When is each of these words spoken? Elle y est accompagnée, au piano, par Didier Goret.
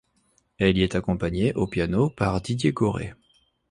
Elle 0.57 0.79
y 0.79 0.81
est 0.81 0.95
accompagnée, 0.95 1.53
au 1.53 1.67
piano, 1.67 2.09
par 2.09 2.41
Didier 2.41 2.71
Goret. 2.71 3.13